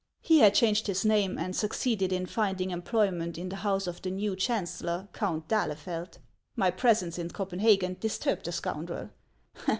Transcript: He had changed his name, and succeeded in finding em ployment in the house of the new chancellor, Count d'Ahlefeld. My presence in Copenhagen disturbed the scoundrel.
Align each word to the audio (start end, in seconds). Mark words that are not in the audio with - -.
He 0.23 0.39
had 0.39 0.55
changed 0.55 0.87
his 0.87 1.05
name, 1.05 1.37
and 1.37 1.55
succeeded 1.55 2.11
in 2.11 2.25
finding 2.25 2.71
em 2.73 2.81
ployment 2.81 3.37
in 3.37 3.49
the 3.49 3.57
house 3.57 3.85
of 3.85 4.01
the 4.01 4.09
new 4.09 4.35
chancellor, 4.35 5.07
Count 5.13 5.47
d'Ahlefeld. 5.47 6.17
My 6.55 6.71
presence 6.71 7.19
in 7.19 7.29
Copenhagen 7.29 7.97
disturbed 7.99 8.45
the 8.45 8.51
scoundrel. 8.51 9.11